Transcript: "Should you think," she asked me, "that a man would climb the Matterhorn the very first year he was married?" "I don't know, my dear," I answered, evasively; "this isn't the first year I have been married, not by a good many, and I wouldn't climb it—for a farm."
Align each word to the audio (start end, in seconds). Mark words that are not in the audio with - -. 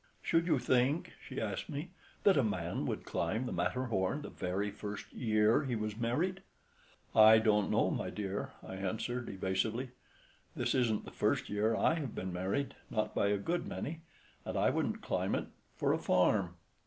"Should 0.23 0.47
you 0.47 0.57
think," 0.57 1.13
she 1.23 1.39
asked 1.39 1.69
me, 1.69 1.91
"that 2.23 2.35
a 2.35 2.43
man 2.43 2.87
would 2.87 3.05
climb 3.05 3.45
the 3.45 3.51
Matterhorn 3.51 4.23
the 4.23 4.31
very 4.31 4.71
first 4.71 5.13
year 5.13 5.63
he 5.65 5.75
was 5.75 5.95
married?" 5.95 6.41
"I 7.15 7.37
don't 7.37 7.69
know, 7.69 7.91
my 7.91 8.09
dear," 8.09 8.51
I 8.67 8.77
answered, 8.77 9.29
evasively; 9.29 9.91
"this 10.55 10.73
isn't 10.73 11.05
the 11.05 11.11
first 11.11 11.49
year 11.49 11.75
I 11.75 11.93
have 11.99 12.15
been 12.15 12.33
married, 12.33 12.73
not 12.89 13.13
by 13.13 13.27
a 13.27 13.37
good 13.37 13.67
many, 13.67 14.01
and 14.43 14.57
I 14.57 14.71
wouldn't 14.71 15.03
climb 15.03 15.35
it—for 15.35 15.93
a 15.93 15.99
farm." 15.99 16.55